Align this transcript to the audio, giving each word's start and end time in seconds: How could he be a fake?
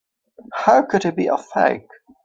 How 0.55 0.81
could 0.81 1.03
he 1.03 1.11
be 1.11 1.27
a 1.27 1.37
fake? 1.37 1.85